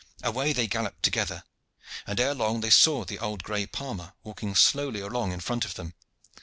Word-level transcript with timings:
Away 0.23 0.51
they 0.51 0.65
galloped 0.65 1.03
together, 1.03 1.43
and 2.07 2.19
ere 2.19 2.33
long 2.33 2.61
they 2.61 2.71
saw 2.71 3.05
the 3.05 3.19
old 3.19 3.43
gray 3.43 3.67
palmer 3.67 4.13
walking 4.23 4.55
slowly 4.55 4.99
along 4.99 5.31
in 5.31 5.41
front 5.41 5.63
of 5.63 5.75
them. 5.75 5.93